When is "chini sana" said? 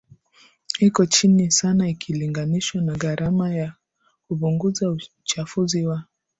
1.05-1.89